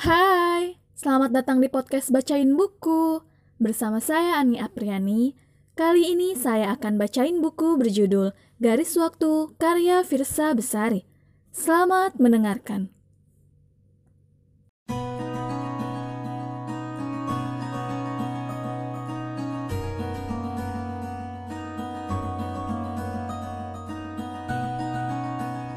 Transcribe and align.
Hai, 0.00 0.80
selamat 0.96 1.28
datang 1.28 1.60
di 1.60 1.68
podcast 1.68 2.08
Bacain 2.08 2.56
Buku. 2.56 3.20
Bersama 3.60 4.00
saya 4.00 4.40
Ani 4.40 4.56
Apriani. 4.56 5.36
Kali 5.76 6.16
ini 6.16 6.32
saya 6.32 6.72
akan 6.72 6.96
bacain 6.96 7.44
buku 7.44 7.76
berjudul 7.76 8.32
Garis 8.64 8.96
Waktu 8.96 9.60
karya 9.60 10.00
Firsa 10.00 10.56
Besari. 10.56 11.04
Selamat 11.52 12.16
mendengarkan. 12.16 12.88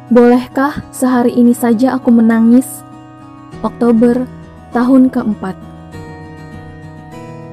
Bolehkah 0.07 0.79
sehari 0.95 1.35
ini 1.35 1.51
saja 1.51 1.99
aku 1.99 2.07
menangis? 2.07 2.87
Oktober 3.63 4.27
tahun 4.75 5.07
keempat. 5.07 5.55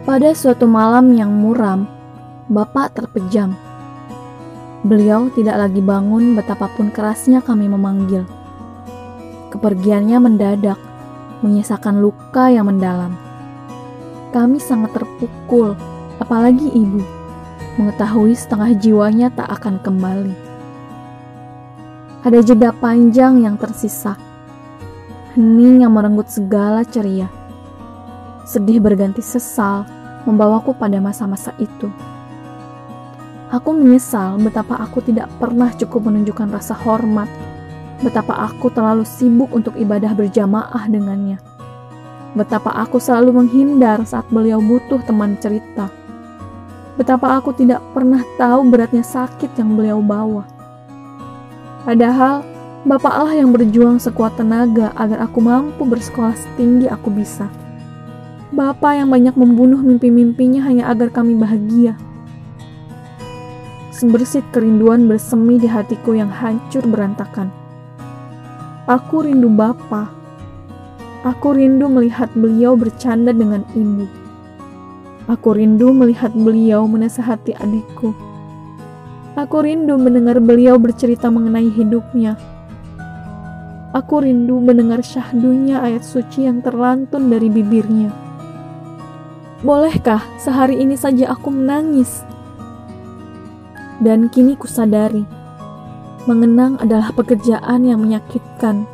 Pada 0.02 0.34
suatu 0.34 0.66
malam 0.66 1.14
yang 1.14 1.30
muram, 1.30 1.86
Bapak 2.50 2.98
terpejam. 2.98 3.54
Beliau 4.82 5.30
tidak 5.30 5.54
lagi 5.54 5.78
bangun 5.78 6.34
betapapun 6.34 6.90
kerasnya 6.90 7.38
kami 7.38 7.70
memanggil. 7.70 8.26
Kepergiannya 9.54 10.18
mendadak, 10.18 10.82
menyisakan 11.46 12.02
luka 12.02 12.50
yang 12.50 12.66
mendalam. 12.66 13.14
Kami 14.34 14.58
sangat 14.58 14.90
terpukul, 14.90 15.78
apalagi 16.18 16.74
ibu, 16.74 17.06
mengetahui 17.78 18.34
setengah 18.34 18.74
jiwanya 18.74 19.30
tak 19.30 19.46
akan 19.46 19.78
kembali. 19.78 20.34
Ada 22.26 22.42
jeda 22.42 22.74
panjang 22.74 23.46
yang 23.46 23.54
tersisa. 23.54 24.29
Hening 25.30 25.86
yang 25.86 25.94
merenggut 25.94 26.26
segala 26.26 26.82
ceria. 26.82 27.30
Sedih 28.42 28.82
berganti 28.82 29.22
sesal 29.22 29.86
membawaku 30.26 30.74
pada 30.74 30.98
masa-masa 30.98 31.54
itu. 31.62 31.86
Aku 33.54 33.70
menyesal 33.70 34.42
betapa 34.42 34.78
aku 34.82 34.98
tidak 35.02 35.30
pernah 35.38 35.70
cukup 35.74 36.10
menunjukkan 36.10 36.50
rasa 36.50 36.74
hormat, 36.74 37.30
betapa 38.02 38.34
aku 38.46 38.74
terlalu 38.74 39.06
sibuk 39.06 39.50
untuk 39.54 39.74
ibadah 39.78 40.14
berjamaah 40.14 40.86
dengannya, 40.86 41.38
betapa 42.34 42.70
aku 42.78 43.02
selalu 43.02 43.42
menghindar 43.42 44.06
saat 44.06 44.26
beliau 44.30 44.62
butuh 44.62 45.02
teman 45.02 45.34
cerita, 45.42 45.90
betapa 46.94 47.42
aku 47.42 47.50
tidak 47.58 47.82
pernah 47.90 48.22
tahu 48.38 48.70
beratnya 48.70 49.02
sakit 49.02 49.50
yang 49.58 49.74
beliau 49.74 49.98
bawa 49.98 50.46
Padahal, 51.80 52.44
Bapaklah 52.80 53.36
yang 53.36 53.52
berjuang 53.52 54.00
sekuat 54.00 54.40
tenaga 54.40 54.88
agar 54.96 55.28
aku 55.28 55.44
mampu 55.44 55.84
bersekolah 55.84 56.32
setinggi 56.32 56.88
aku 56.88 57.12
bisa. 57.12 57.52
Bapak 58.56 58.96
yang 58.96 59.12
banyak 59.12 59.36
membunuh 59.36 59.76
mimpi-mimpinya 59.84 60.64
hanya 60.64 60.88
agar 60.88 61.12
kami 61.12 61.36
bahagia. 61.36 62.00
Sebersit 63.92 64.48
kerinduan 64.48 65.04
bersemi 65.04 65.60
di 65.60 65.68
hatiku 65.68 66.16
yang 66.16 66.32
hancur 66.32 66.80
berantakan. 66.88 67.52
Aku 68.88 69.28
rindu 69.28 69.52
Bapak. 69.52 70.08
Aku 71.20 71.52
rindu 71.52 71.84
melihat 71.84 72.32
beliau 72.32 72.80
bercanda 72.80 73.36
dengan 73.36 73.60
ibu. 73.76 74.08
Aku 75.28 75.52
rindu 75.52 75.92
melihat 75.92 76.32
beliau 76.32 76.88
menasehati 76.88 77.52
adikku. 77.60 78.16
Aku 79.36 79.68
rindu 79.68 80.00
mendengar 80.00 80.40
beliau 80.40 80.80
bercerita 80.80 81.28
mengenai 81.28 81.68
hidupnya. 81.68 82.40
Aku 83.90 84.22
rindu 84.22 84.62
mendengar 84.62 85.02
syahdunya 85.02 85.82
ayat 85.82 86.06
suci 86.06 86.46
yang 86.46 86.62
terlantun 86.62 87.26
dari 87.26 87.50
bibirnya. 87.50 88.14
Bolehkah 89.66 90.22
sehari 90.38 90.78
ini 90.78 90.94
saja 90.94 91.34
aku 91.34 91.50
menangis? 91.50 92.22
Dan 93.98 94.30
kini 94.30 94.54
kusadari, 94.54 95.26
mengenang 96.24 96.78
adalah 96.78 97.10
pekerjaan 97.12 97.82
yang 97.82 97.98
menyakitkan, 98.00 98.86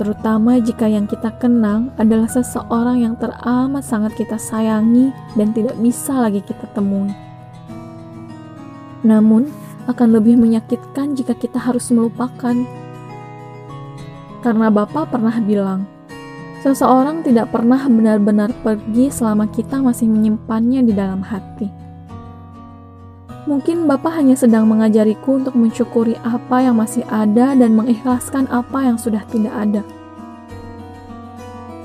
terutama 0.00 0.56
jika 0.58 0.88
yang 0.88 1.04
kita 1.04 1.30
kenang 1.36 1.92
adalah 2.00 2.26
seseorang 2.26 3.04
yang 3.04 3.14
teramat 3.20 3.84
sangat 3.84 4.16
kita 4.16 4.40
sayangi 4.40 5.12
dan 5.36 5.52
tidak 5.52 5.76
bisa 5.76 6.16
lagi 6.16 6.40
kita 6.40 6.64
temui. 6.72 7.12
Namun, 9.04 9.52
akan 9.88 10.08
lebih 10.16 10.40
menyakitkan 10.40 11.12
jika 11.14 11.36
kita 11.36 11.60
harus 11.60 11.92
melupakan. 11.92 12.79
Karena 14.40 14.72
Bapak 14.72 15.12
pernah 15.12 15.36
bilang, 15.36 15.84
seseorang 16.64 17.20
tidak 17.20 17.52
pernah 17.52 17.84
benar-benar 17.84 18.48
pergi 18.64 19.12
selama 19.12 19.44
kita 19.52 19.84
masih 19.84 20.08
menyimpannya 20.08 20.80
di 20.80 20.92
dalam 20.96 21.20
hati. 21.20 21.68
Mungkin 23.44 23.84
Bapak 23.84 24.16
hanya 24.16 24.36
sedang 24.36 24.64
mengajariku 24.64 25.40
untuk 25.44 25.56
mensyukuri 25.56 26.16
apa 26.24 26.64
yang 26.64 26.80
masih 26.80 27.04
ada 27.08 27.52
dan 27.52 27.76
mengikhlaskan 27.76 28.48
apa 28.48 28.84
yang 28.84 28.96
sudah 28.96 29.20
tidak 29.28 29.52
ada. 29.52 29.82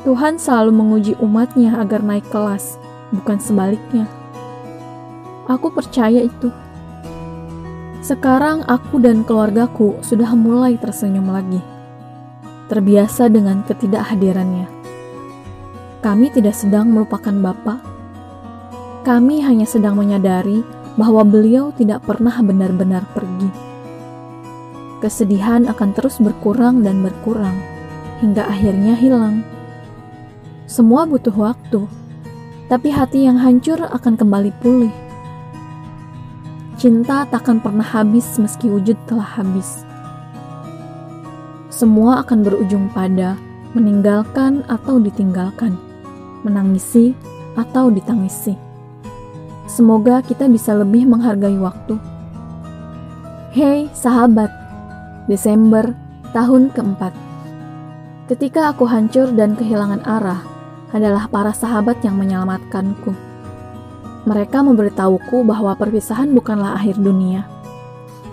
Tuhan 0.08 0.38
selalu 0.40 0.72
menguji 0.72 1.14
umatnya 1.20 1.82
agar 1.82 2.00
naik 2.06 2.30
kelas, 2.32 2.80
bukan 3.12 3.42
sebaliknya. 3.42 4.06
Aku 5.52 5.74
percaya 5.74 6.24
itu. 6.24 6.54
Sekarang 8.06 8.62
aku 8.70 9.02
dan 9.02 9.26
keluargaku 9.26 9.98
sudah 10.06 10.30
mulai 10.38 10.78
tersenyum 10.78 11.26
lagi. 11.34 11.75
Terbiasa 12.66 13.30
dengan 13.30 13.62
ketidakhadirannya. 13.66 14.66
Kami 16.02 16.28
tidak 16.34 16.58
sedang 16.58 16.90
melupakan 16.90 17.34
Bapak. 17.34 17.80
Kami 19.06 19.46
hanya 19.46 19.70
sedang 19.70 19.98
menyadari 19.98 20.66
bahwa 20.98 21.22
beliau 21.22 21.70
tidak 21.74 22.02
pernah 22.06 22.34
benar-benar 22.42 23.06
pergi. 23.14 23.50
Kesedihan 25.02 25.70
akan 25.70 25.90
terus 25.94 26.18
berkurang 26.18 26.82
dan 26.82 27.06
berkurang 27.06 27.58
hingga 28.22 28.50
akhirnya 28.50 28.98
hilang. 28.98 29.46
Semua 30.66 31.06
butuh 31.06 31.34
waktu, 31.34 31.86
tapi 32.66 32.90
hati 32.90 33.30
yang 33.30 33.38
hancur 33.38 33.78
akan 33.78 34.18
kembali 34.18 34.50
pulih 34.66 34.94
Cinta 36.76 37.24
takkan 37.32 37.64
pernah 37.64 37.88
habis 37.88 38.36
meski 38.36 38.68
wujud 38.68 39.00
telah 39.08 39.40
habis. 39.40 39.88
Semua 41.76 42.24
akan 42.24 42.40
berujung 42.40 42.88
pada 42.96 43.36
meninggalkan 43.76 44.64
atau 44.72 44.96
ditinggalkan, 44.96 45.76
menangisi 46.48 47.12
atau 47.60 47.92
ditangisi. 47.92 48.56
Semoga 49.68 50.24
kita 50.24 50.48
bisa 50.48 50.72
lebih 50.72 51.04
menghargai 51.04 51.60
waktu. 51.60 52.00
Hei 53.52 53.92
sahabat, 53.92 54.48
Desember 55.28 55.92
tahun 56.32 56.72
keempat. 56.72 57.12
Ketika 58.32 58.72
aku 58.72 58.88
hancur 58.88 59.36
dan 59.36 59.60
kehilangan 59.60 60.00
arah, 60.08 60.48
adalah 60.96 61.28
para 61.28 61.52
sahabat 61.52 62.00
yang 62.08 62.16
menyelamatkanku. 62.16 63.12
Mereka 64.24 64.64
memberitahuku 64.64 65.44
bahwa 65.44 65.76
perpisahan 65.76 66.32
bukanlah 66.32 66.80
akhir 66.80 66.96
dunia. 67.04 67.44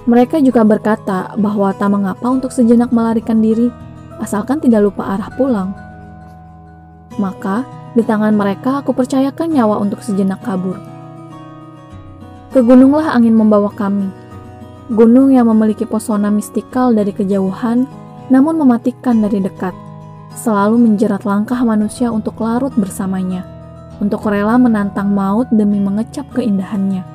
Mereka 0.03 0.43
juga 0.43 0.67
berkata 0.67 1.35
bahwa 1.39 1.71
tak 1.75 1.91
mengapa 1.95 2.27
untuk 2.27 2.51
sejenak 2.51 2.91
melarikan 2.91 3.39
diri, 3.39 3.71
asalkan 4.19 4.59
tidak 4.59 4.91
lupa 4.91 5.15
arah 5.15 5.31
pulang. 5.39 5.71
Maka, 7.23 7.63
di 7.95 8.03
tangan 8.03 8.35
mereka 8.35 8.83
aku 8.83 8.91
percayakan 8.91 9.55
nyawa 9.55 9.79
untuk 9.79 10.03
sejenak 10.03 10.43
kabur. 10.43 10.75
Ke 12.51 12.61
gununglah 12.61 13.15
angin 13.15 13.39
membawa 13.39 13.71
kami. 13.71 14.11
Gunung 14.91 15.31
yang 15.31 15.47
memiliki 15.49 15.87
pesona 15.87 16.29
mistikal 16.29 16.91
dari 16.91 17.15
kejauhan, 17.15 17.87
namun 18.29 18.59
mematikan 18.59 19.23
dari 19.23 19.39
dekat. 19.39 19.73
Selalu 20.35 20.81
menjerat 20.81 21.23
langkah 21.23 21.61
manusia 21.63 22.09
untuk 22.09 22.41
larut 22.41 22.73
bersamanya 22.75 23.53
untuk 24.03 24.27
rela 24.27 24.59
menantang 24.59 25.15
maut 25.15 25.47
demi 25.55 25.79
mengecap 25.79 26.27
keindahannya. 26.35 27.07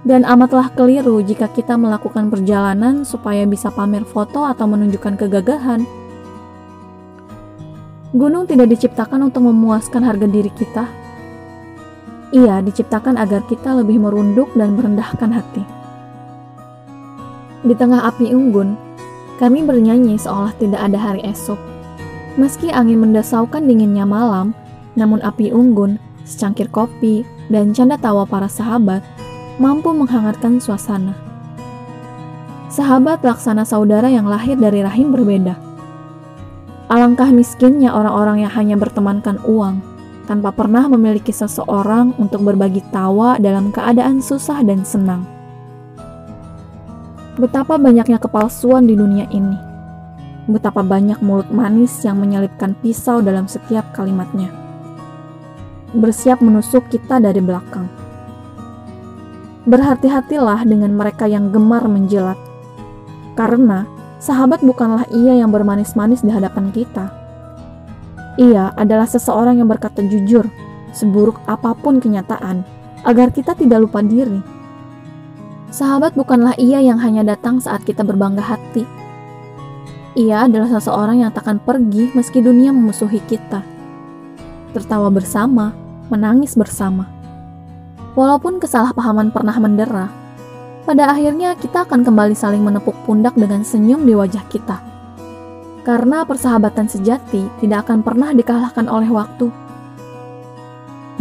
Dan 0.00 0.24
amatlah 0.24 0.72
keliru 0.72 1.20
jika 1.20 1.52
kita 1.52 1.76
melakukan 1.76 2.32
perjalanan 2.32 3.04
supaya 3.04 3.44
bisa 3.44 3.68
pamer 3.68 4.08
foto 4.08 4.48
atau 4.48 4.64
menunjukkan 4.64 5.20
kegagahan. 5.20 5.84
Gunung 8.16 8.48
tidak 8.48 8.72
diciptakan 8.72 9.28
untuk 9.28 9.44
memuaskan 9.44 10.02
harga 10.02 10.24
diri 10.24 10.48
kita. 10.56 10.88
Ia 12.32 12.64
diciptakan 12.64 13.20
agar 13.20 13.44
kita 13.44 13.76
lebih 13.76 14.00
merunduk 14.00 14.48
dan 14.56 14.72
merendahkan 14.72 15.30
hati. 15.36 15.62
Di 17.60 17.76
tengah 17.76 18.08
api 18.08 18.32
unggun, 18.32 18.72
kami 19.36 19.60
bernyanyi 19.60 20.16
seolah 20.16 20.56
tidak 20.56 20.80
ada 20.80 20.96
hari 20.96 21.20
esok. 21.28 21.60
Meski 22.40 22.72
angin 22.72 23.04
mendasaukan 23.04 23.68
dinginnya 23.68 24.08
malam, 24.08 24.56
namun 24.96 25.20
api 25.20 25.52
unggun, 25.52 26.00
secangkir 26.24 26.72
kopi, 26.72 27.20
dan 27.52 27.76
canda 27.76 28.00
tawa 28.00 28.24
para 28.24 28.48
sahabat 28.48 29.04
mampu 29.60 29.92
menghangatkan 29.92 30.56
suasana. 30.56 31.12
Sahabat 32.72 33.20
laksana 33.20 33.68
saudara 33.68 34.08
yang 34.08 34.24
lahir 34.24 34.56
dari 34.56 34.80
rahim 34.80 35.12
berbeda. 35.12 35.52
Alangkah 36.88 37.28
miskinnya 37.28 37.92
orang-orang 37.92 38.48
yang 38.48 38.52
hanya 38.56 38.80
bertemankan 38.80 39.36
uang, 39.44 39.84
tanpa 40.24 40.48
pernah 40.56 40.88
memiliki 40.88 41.28
seseorang 41.28 42.16
untuk 42.16 42.40
berbagi 42.40 42.80
tawa 42.88 43.36
dalam 43.36 43.68
keadaan 43.68 44.24
susah 44.24 44.64
dan 44.64 44.80
senang. 44.80 45.28
Betapa 47.36 47.76
banyaknya 47.76 48.16
kepalsuan 48.16 48.88
di 48.88 48.96
dunia 48.96 49.28
ini. 49.28 49.60
Betapa 50.48 50.80
banyak 50.80 51.20
mulut 51.20 51.52
manis 51.52 52.00
yang 52.00 52.16
menyelipkan 52.16 52.72
pisau 52.80 53.20
dalam 53.20 53.44
setiap 53.44 53.92
kalimatnya. 53.92 54.48
Bersiap 55.92 56.40
menusuk 56.40 56.88
kita 56.88 57.20
dari 57.20 57.44
belakang. 57.44 57.99
Berhati-hatilah 59.70 60.66
dengan 60.66 60.90
mereka 60.98 61.30
yang 61.30 61.54
gemar 61.54 61.86
menjilat. 61.86 62.34
Karena 63.38 63.86
sahabat 64.18 64.66
bukanlah 64.66 65.06
ia 65.14 65.38
yang 65.38 65.54
bermanis-manis 65.54 66.26
di 66.26 66.34
hadapan 66.34 66.74
kita. 66.74 67.06
Ia 68.34 68.74
adalah 68.74 69.06
seseorang 69.06 69.62
yang 69.62 69.70
berkata 69.70 70.02
jujur, 70.02 70.50
seburuk 70.90 71.38
apa 71.46 71.70
pun 71.78 72.02
kenyataan, 72.02 72.66
agar 73.06 73.30
kita 73.30 73.54
tidak 73.54 73.86
lupa 73.86 74.02
diri. 74.02 74.42
Sahabat 75.70 76.18
bukanlah 76.18 76.58
ia 76.58 76.82
yang 76.82 76.98
hanya 76.98 77.22
datang 77.22 77.62
saat 77.62 77.86
kita 77.86 78.02
berbangga 78.02 78.42
hati. 78.42 78.82
Ia 80.18 80.50
adalah 80.50 80.66
seseorang 80.66 81.22
yang 81.22 81.30
takkan 81.30 81.62
pergi 81.62 82.10
meski 82.18 82.42
dunia 82.42 82.74
memusuhi 82.74 83.22
kita. 83.22 83.62
Tertawa 84.74 85.14
bersama, 85.14 85.70
menangis 86.10 86.58
bersama. 86.58 87.19
Walaupun 88.18 88.58
kesalahpahaman 88.58 89.30
pernah 89.30 89.54
mendera, 89.62 90.10
pada 90.82 91.14
akhirnya 91.14 91.54
kita 91.54 91.86
akan 91.86 92.02
kembali 92.02 92.34
saling 92.34 92.66
menepuk 92.66 92.98
pundak 93.06 93.38
dengan 93.38 93.62
senyum 93.62 94.02
di 94.02 94.18
wajah 94.18 94.42
kita. 94.50 94.82
Karena 95.86 96.26
persahabatan 96.26 96.90
sejati 96.90 97.46
tidak 97.62 97.86
akan 97.86 98.02
pernah 98.02 98.34
dikalahkan 98.34 98.90
oleh 98.90 99.06
waktu. 99.08 99.46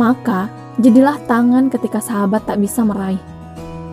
Maka, 0.01 0.49
jadilah 0.81 1.21
tangan 1.29 1.69
ketika 1.69 2.01
sahabat 2.01 2.49
tak 2.49 2.57
bisa 2.57 2.81
meraih. 2.81 3.21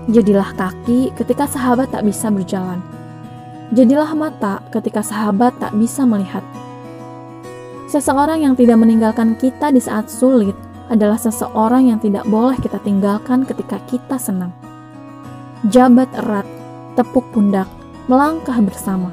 Jadilah 0.07 0.55
kaki 0.55 1.13
ketika 1.19 1.45
sahabat 1.51 1.93
tak 1.93 2.07
bisa 2.07 2.31
berjalan. 2.33 2.81
Jadilah 3.75 4.15
mata 4.15 4.63
ketika 4.71 5.03
sahabat 5.03 5.53
tak 5.59 5.75
bisa 5.75 6.07
melihat. 6.07 6.47
Seseorang 7.91 8.43
yang 8.43 8.55
tidak 8.55 8.79
meninggalkan 8.79 9.35
kita 9.35 9.75
di 9.75 9.83
saat 9.83 10.07
sulit 10.07 10.55
adalah 10.87 11.19
seseorang 11.19 11.91
yang 11.91 11.99
tidak 11.99 12.27
boleh 12.31 12.57
kita 12.63 12.79
tinggalkan 12.83 13.43
ketika 13.43 13.83
kita 13.91 14.17
senang 14.19 14.55
jabat 15.67 16.07
erat, 16.15 16.45
tepuk 16.95 17.25
pundak, 17.33 17.67
melangkah 18.07 18.61
bersama. 18.61 19.11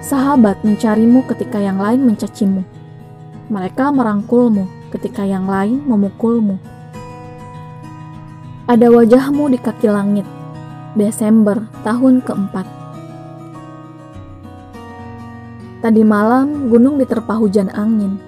Sahabat 0.00 0.62
mencarimu 0.62 1.26
ketika 1.26 1.58
yang 1.58 1.82
lain 1.82 2.06
mencacimu. 2.06 2.62
Mereka 3.50 3.90
merangkulmu 3.90 4.90
ketika 4.94 5.26
yang 5.26 5.50
lain 5.50 5.82
memukulmu. 5.82 6.62
Ada 8.70 8.86
wajahmu 8.90 9.50
di 9.50 9.58
kaki 9.58 9.90
langit. 9.90 10.26
Desember 10.96 11.68
tahun 11.84 12.24
keempat. 12.24 12.66
Tadi 15.84 16.02
malam 16.02 16.72
gunung 16.72 16.96
diterpa 16.98 17.36
hujan 17.36 17.68
angin. 17.76 18.18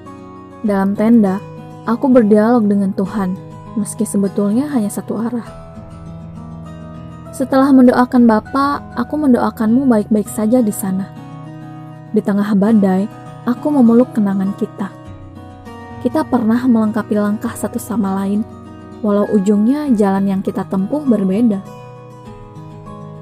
Dalam 0.63 0.93
tenda, 0.95 1.41
aku 1.89 2.13
berdialog 2.13 2.69
dengan 2.69 2.93
Tuhan, 2.93 3.33
meski 3.81 4.05
sebetulnya 4.05 4.69
hanya 4.69 4.93
satu 4.93 5.17
arah. 5.17 5.49
Setelah 7.33 7.73
mendoakan 7.73 8.29
Bapak, 8.29 8.85
aku 8.93 9.17
mendoakanmu 9.17 9.89
baik-baik 9.89 10.29
saja 10.29 10.61
di 10.61 10.75
sana. 10.75 11.09
Di 12.13 12.21
tengah 12.21 12.53
badai, 12.53 13.09
aku 13.49 13.73
memeluk 13.73 14.13
kenangan 14.13 14.53
kita. 14.61 14.93
Kita 16.05 16.29
pernah 16.29 16.61
melengkapi 16.69 17.17
langkah 17.17 17.57
satu 17.57 17.81
sama 17.81 18.21
lain, 18.21 18.45
walau 19.01 19.25
ujungnya 19.33 19.89
jalan 19.97 20.29
yang 20.29 20.41
kita 20.45 20.69
tempuh 20.69 21.01
berbeda. 21.09 21.65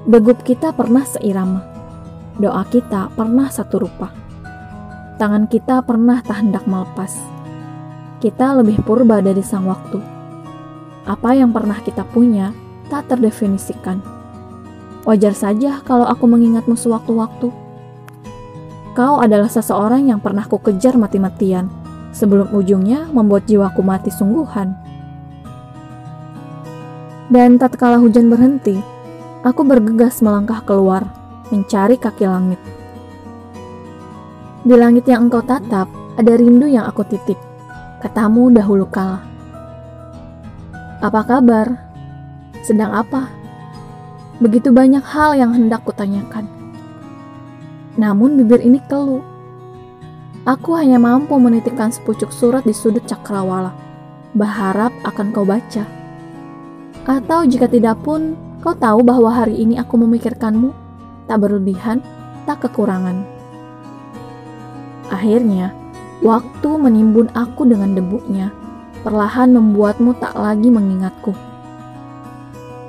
Degup 0.07 0.43
kita 0.43 0.75
pernah 0.75 1.07
seirama, 1.07 1.63
doa 2.35 2.63
kita 2.67 3.15
pernah 3.15 3.47
satu 3.47 3.85
rupa. 3.85 4.11
Tangan 5.17 5.49
kita 5.49 5.81
pernah 5.81 6.21
tak 6.21 6.41
hendak 6.45 6.63
melepas. 6.69 7.36
Kita 8.17 8.57
lebih 8.57 8.81
purba 8.81 9.21
dari 9.21 9.45
sang 9.45 9.69
waktu. 9.69 10.01
Apa 11.05 11.37
yang 11.37 11.53
pernah 11.53 11.77
kita 11.85 12.01
punya 12.01 12.49
tak 12.89 13.13
terdefinisikan. 13.13 14.01
Wajar 15.05 15.37
saja 15.37 15.79
kalau 15.85 16.09
aku 16.09 16.25
mengingatmu 16.25 16.73
sewaktu-waktu. 16.73 17.53
Kau 18.97 19.21
adalah 19.21 19.47
seseorang 19.47 20.09
yang 20.09 20.17
pernah 20.17 20.49
ku 20.49 20.57
kejar 20.57 20.97
mati-matian, 20.97 21.69
sebelum 22.09 22.49
ujungnya 22.49 23.05
membuat 23.13 23.45
jiwaku 23.45 23.85
mati 23.85 24.09
sungguhan. 24.09 24.73
Dan 27.29 27.61
tatkala 27.61 28.01
hujan 28.01 28.33
berhenti, 28.33 28.81
aku 29.45 29.61
bergegas 29.61 30.25
melangkah 30.25 30.65
keluar, 30.65 31.05
mencari 31.53 32.01
kaki 32.01 32.25
langit. 32.25 32.59
Di 34.65 34.73
langit 34.73 35.05
yang 35.05 35.29
engkau 35.29 35.45
tatap, 35.45 35.85
ada 36.17 36.33
rindu 36.33 36.65
yang 36.65 36.89
aku 36.89 37.05
titip. 37.05 37.46
Katamu 37.97 38.53
dahulu 38.53 38.85
kala. 38.85 39.25
Apa 41.01 41.25
kabar? 41.25 41.65
Sedang 42.61 42.93
apa? 42.93 43.25
Begitu 44.37 44.69
banyak 44.69 45.01
hal 45.01 45.33
yang 45.33 45.49
hendak 45.57 45.81
kutanyakan. 45.81 46.45
Namun 47.97 48.37
bibir 48.37 48.61
ini 48.61 48.77
keluh. 48.85 49.25
Aku 50.45 50.77
hanya 50.77 51.01
mampu 51.01 51.41
menitipkan 51.41 51.89
sepucuk 51.89 52.29
surat 52.29 52.61
di 52.63 52.71
sudut 52.71 53.01
cakrawala, 53.09 53.73
berharap 54.37 54.93
akan 55.01 55.33
kau 55.33 55.41
baca. 55.41 55.83
Atau 57.09 57.49
jika 57.49 57.65
tidak 57.65 57.97
pun, 58.05 58.37
kau 58.61 58.77
tahu 58.77 59.01
bahwa 59.01 59.33
hari 59.33 59.57
ini 59.57 59.81
aku 59.81 59.97
memikirkanmu, 59.97 60.69
tak 61.25 61.41
berlebihan, 61.41 62.05
tak 62.45 62.61
kekurangan. 62.61 63.25
Akhirnya, 65.09 65.73
waktu 66.21 66.69
menimbun 66.77 67.29
aku 67.37 67.67
dengan 67.67 67.93
debunya, 67.93 68.49
perlahan 69.05 69.53
membuatmu 69.53 70.17
tak 70.17 70.33
lagi 70.33 70.69
mengingatku. 70.69 71.33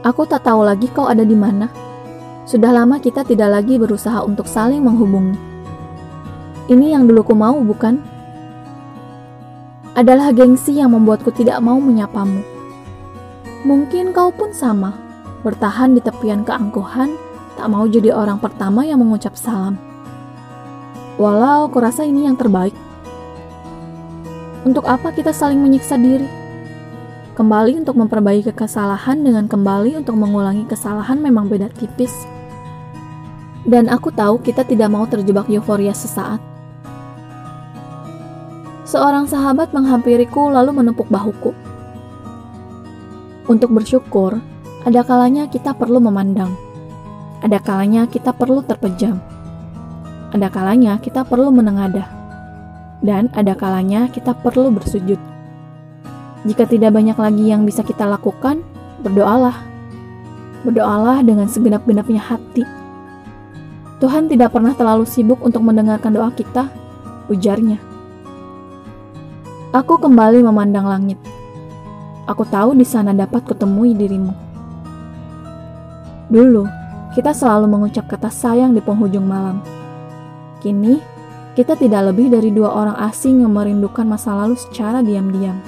Aku 0.06 0.25
tak 0.25 0.46
tahu 0.46 0.64
lagi 0.64 0.88
kau 0.94 1.10
ada 1.10 1.26
di 1.26 1.34
mana. 1.34 1.69
Sudah 2.48 2.72
lama 2.72 2.96
kita 2.96 3.26
tidak 3.28 3.52
lagi 3.60 3.76
berusaha 3.76 4.25
untuk 4.25 4.48
saling 4.48 4.80
menghubungi. 4.80 5.36
Ini 6.69 6.96
yang 6.96 7.04
dulu 7.04 7.32
ku 7.32 7.34
mau, 7.36 7.56
bukan? 7.60 8.00
Adalah 9.93 10.32
gengsi 10.32 10.79
yang 10.79 10.94
membuatku 10.94 11.29
tidak 11.34 11.60
mau 11.60 11.76
menyapamu. 11.76 12.41
Mungkin 13.67 14.14
kau 14.14 14.31
pun 14.31 14.55
sama, 14.55 14.94
bertahan 15.43 15.93
di 15.93 16.00
tepian 16.00 16.46
keangkuhan, 16.46 17.12
tak 17.58 17.67
mau 17.69 17.84
jadi 17.91 18.14
orang 18.14 18.38
pertama 18.38 18.86
yang 18.86 19.03
mengucap 19.03 19.34
salam. 19.34 19.74
Walau 21.19 21.67
kurasa 21.69 22.06
ini 22.06 22.31
yang 22.31 22.38
terbaik. 22.38 22.87
Untuk 24.69 24.84
apa 24.84 25.17
kita 25.17 25.32
saling 25.32 25.65
menyiksa 25.65 25.96
diri? 25.96 26.29
Kembali 27.41 27.81
untuk 27.81 27.96
memperbaiki 27.96 28.53
kesalahan 28.53 29.17
dengan 29.17 29.48
kembali 29.48 29.96
untuk 29.96 30.13
mengulangi 30.20 30.69
kesalahan 30.69 31.25
memang 31.25 31.48
beda 31.48 31.72
tipis. 31.72 32.13
Dan 33.65 33.89
aku 33.89 34.13
tahu 34.13 34.37
kita 34.44 34.69
tidak 34.69 34.93
mau 34.93 35.08
terjebak 35.08 35.48
euforia 35.48 35.96
sesaat. 35.96 36.37
Seorang 38.84 39.25
sahabat 39.25 39.72
menghampiriku 39.72 40.53
lalu 40.53 40.77
menepuk 40.84 41.08
bahuku. 41.08 41.56
Untuk 43.48 43.72
bersyukur, 43.72 44.37
ada 44.84 45.01
kalanya 45.01 45.48
kita 45.48 45.72
perlu 45.72 45.96
memandang. 45.96 46.53
Ada 47.41 47.56
kalanya 47.65 48.05
kita 48.05 48.37
perlu 48.37 48.60
terpejam. 48.60 49.17
Ada 50.37 50.53
kalanya 50.53 51.01
kita 51.01 51.25
perlu 51.25 51.48
menengadah. 51.56 52.18
Dan 52.98 53.31
ada 53.34 53.55
kalanya 53.55 54.10
kita 54.10 54.34
perlu 54.34 54.74
bersujud. 54.74 55.19
Jika 56.46 56.67
tidak 56.67 56.94
banyak 56.94 57.19
lagi 57.19 57.44
yang 57.50 57.62
bisa 57.67 57.82
kita 57.82 58.06
lakukan, 58.06 58.62
berdoalah. 59.02 59.58
Berdoalah 60.67 61.22
dengan 61.22 61.46
segenap-genapnya 61.46 62.22
hati. 62.22 62.67
Tuhan 63.98 64.31
tidak 64.31 64.55
pernah 64.55 64.74
terlalu 64.78 65.06
sibuk 65.06 65.43
untuk 65.43 65.62
mendengarkan 65.67 66.14
doa 66.14 66.31
kita, 66.31 66.70
ujarnya. 67.26 67.82
Aku 69.74 69.98
kembali 69.98 70.46
memandang 70.46 70.86
langit. 70.86 71.19
Aku 72.31 72.46
tahu 72.46 72.78
di 72.78 72.86
sana 72.86 73.10
dapat 73.10 73.43
kutemui 73.43 73.93
dirimu. 73.98 74.32
Dulu, 76.31 76.64
kita 77.19 77.34
selalu 77.34 77.67
mengucap 77.67 78.06
kata 78.06 78.31
sayang 78.31 78.76
di 78.76 78.81
penghujung 78.84 79.26
malam. 79.26 79.58
Kini, 80.62 81.18
kita 81.58 81.74
tidak 81.74 82.15
lebih 82.15 82.31
dari 82.31 82.55
dua 82.55 82.70
orang 82.70 82.94
asing 83.03 83.43
yang 83.43 83.50
merindukan 83.50 84.06
masa 84.06 84.31
lalu 84.31 84.55
secara 84.55 85.03
diam-diam. 85.03 85.58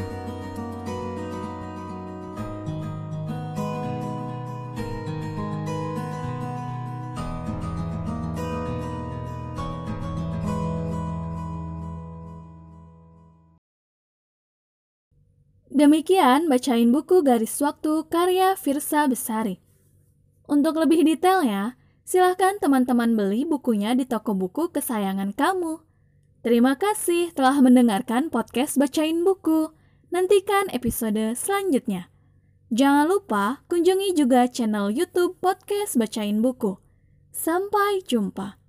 Demikian 15.74 16.46
bacain 16.46 16.94
buku 16.94 17.26
Garis 17.26 17.58
Waktu 17.58 18.06
karya 18.06 18.54
Firsa 18.54 19.10
Besari. 19.10 19.58
Untuk 20.46 20.78
lebih 20.78 21.02
detailnya, 21.02 21.79
silahkan 22.10 22.58
teman-teman 22.58 23.14
beli 23.14 23.46
bukunya 23.46 23.94
di 23.94 24.02
toko 24.02 24.34
buku 24.34 24.74
kesayangan 24.74 25.30
kamu. 25.30 25.78
Terima 26.42 26.74
kasih 26.74 27.30
telah 27.30 27.62
mendengarkan 27.62 28.34
podcast 28.34 28.82
Bacain 28.82 29.22
Buku. 29.22 29.70
Nantikan 30.10 30.66
episode 30.74 31.38
selanjutnya. 31.38 32.10
Jangan 32.74 33.06
lupa 33.06 33.62
kunjungi 33.70 34.18
juga 34.18 34.50
channel 34.50 34.90
YouTube 34.90 35.38
Podcast 35.38 35.94
Bacain 35.94 36.42
Buku. 36.42 36.82
Sampai 37.30 38.02
jumpa. 38.02 38.59